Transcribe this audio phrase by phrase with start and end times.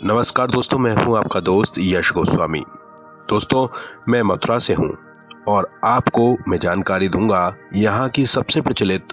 [0.00, 2.60] नमस्कार दोस्तों, मैं हूँ आपका दोस्त यश गोस्वामी।
[3.28, 3.66] दोस्तों,
[4.08, 4.88] मैं मथुरा से हूँ
[5.48, 7.42] और आपको मैं जानकारी दूँगा
[7.74, 9.12] यहाँ की सबसे प्रचलित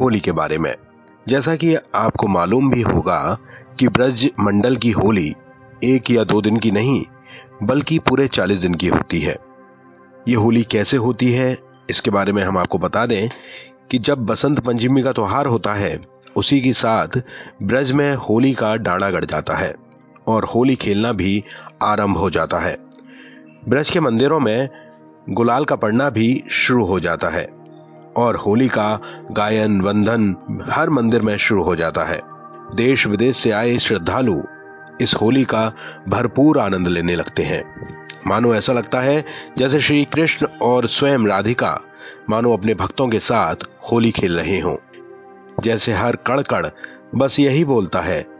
[0.00, 0.74] होली के बारे में।
[1.28, 3.38] जैसा कि आपको मालूम भी होगा
[3.78, 5.34] कि ब्रज मंडल की होली
[5.84, 7.02] एक या दो दिन की नहीं,
[7.62, 9.38] बल्कि पूरे चालीस दिन की होती है।
[10.28, 11.56] ये होली कैसे होती है,
[11.90, 13.28] इसके बारे में हम आपको बता दें
[13.90, 15.98] कि जब बसंत पंचमी का त्योहार होता है,
[16.36, 17.22] उसी के साथ
[17.62, 19.74] ब्रज में होली का डांडा गड़ जाता है।
[20.28, 21.44] और होली खेलना भी
[21.82, 22.76] आरंभ हो जाता है।
[23.68, 24.68] ब्रज के मंदिरों में
[25.28, 27.48] गुलाल का पड़ना भी शुरू हो जाता है
[28.16, 30.36] और होली का गायन, वंदन
[30.70, 32.20] हर मंदिर में शुरू हो जाता है।
[32.74, 34.42] देश विदेश से आए श्रद्धालु
[35.00, 35.72] इस होली का
[36.08, 37.62] भरपूर आनंद लेने लगते हैं।
[38.26, 39.24] मानो ऐसा लगता है
[39.58, 41.80] जैसे श्री कृष्ण और स्वयं राधिका
[42.30, 43.56] मानो अपने भक्तों के साथ
[43.92, 44.76] होली खेल रहे हों।
[45.62, 46.70] जैसे हर कण
[47.14, 48.37] बस यही बोलता है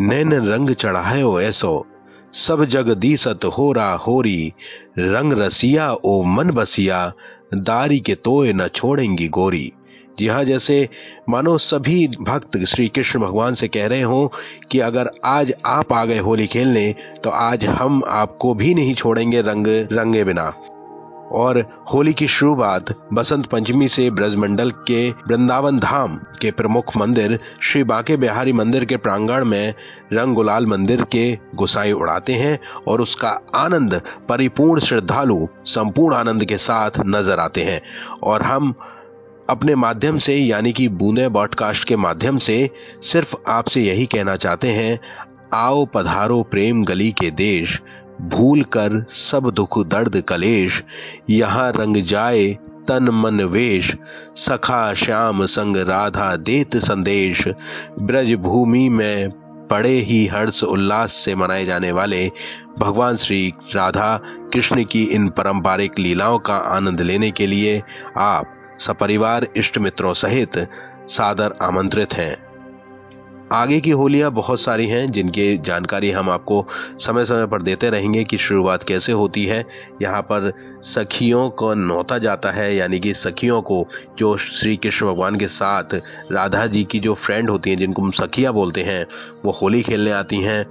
[0.00, 1.86] नैन रंग चढ़ाए ओ ऐसो।
[2.34, 4.52] सब जग दीसत हो रा होरी,
[4.98, 7.12] रंग रसिया ओ मन बसिया,
[7.54, 9.72] दारी के तोय न छोड़ेंगी गोरी।
[10.18, 10.88] जी हाँ जैसे
[11.28, 14.32] मानो सभी भक्त श्री कृष्ण भगवान से कह रहे हो
[14.70, 19.40] कि अगर आज आप आ गए होली खेलने तो आज हम आपको भी नहीं छोड़ेंगे
[19.40, 20.52] रंग, रंगे बिना।
[21.32, 27.84] और होली की शुरुआत बसंत पंचमी से ब्रजमंडल के वृंदावन धाम के प्रमुख मंदिर श्री
[27.84, 29.74] बाके बिहारी मंदिर के प्रांगण में
[30.12, 36.56] रंग गुलाल मंदिर के गुसाई उड़ाते हैं और उसका आनंद, परिपूर्ण श्रद्धालु, संपूर्ण आनंद के
[36.56, 37.82] साथ नज़र आते हैं।
[38.22, 38.74] और हम
[39.50, 42.70] अपने माध्यम से, यानी कि बूंदे बॉडकास्ट के माध्यम से,
[43.02, 45.00] सिर्फ़ आपसे यही कहना चाहते हैं,
[45.54, 47.82] आओ पधारो प्रेम गली के देश
[48.22, 50.82] भूल कर सब दुख दर्द कलेश,
[51.30, 52.46] यहाँ रंग जाए
[52.88, 53.94] तन मन वेश।
[54.36, 57.48] सखा श्याम संग राधा देत संदेश।
[57.98, 59.30] ब्रज भूमि में
[59.70, 62.30] पड़े ही हर्ष उल्लास से मनाए जाने वाले
[62.78, 64.20] भगवान श्री राधा
[64.52, 67.82] कृष्ण की इन पारंपरिक लीलाओं का आनंद लेने के लिए
[68.16, 70.68] आप सपरिवार इष्ट मित्रों सहित
[71.08, 72.45] सादर आमंत्रित हैं।
[73.52, 76.66] आगे की होलियाँ बहुत सारी हैं, जिनकी जानकारी हम आपको
[76.98, 79.64] समय समय पर देते रहेंगे कि शुरुआत कैसे होती है।
[80.02, 80.52] यहाँ पर
[80.82, 83.86] सखियों को नौता जाता है, यानी कि सखियों को
[84.18, 85.94] जो श्री कृष्ण भगवान के साथ
[86.32, 89.06] राधा जी की जो फ्रेंड होती हैं, जिनको हम सखिया बोलते हैं,
[89.44, 90.66] वो होली खेलने आती हैं।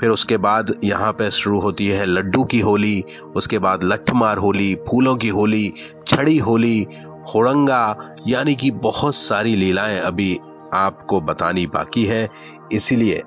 [0.00, 3.04] फिर उसके बाद यहाँ पे शुरू होती है लड्डू की होली,
[3.36, 5.72] उसके बाद लठमार होली, फूलों की होली,
[6.06, 6.86] छड़ी होली,
[7.34, 10.40] होड़ंगा, यानी कि बहुत सारी लीलाएँ अभी
[10.72, 12.28] आपको बतानी बाकी है।
[12.72, 13.22] इसीलिए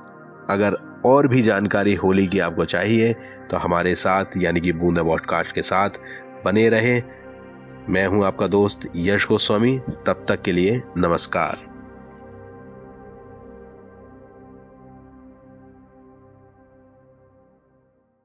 [0.50, 3.14] अगर और भी जानकारी होली की आपको चाहिए
[3.50, 5.90] तो हमारे साथ, यानी कि बूंदा पॉडकास्ट के साथ
[6.46, 7.02] बने रहें।
[7.90, 11.75] मैं हूँ आपका दोस्त यश गोस्वामी तब तक के लिए नमस्कार।